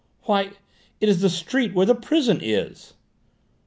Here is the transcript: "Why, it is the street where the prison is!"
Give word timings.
"Why, 0.23 0.49
it 0.99 1.09
is 1.09 1.21
the 1.21 1.29
street 1.29 1.75
where 1.75 1.85
the 1.85 1.93
prison 1.93 2.39
is!" 2.41 2.95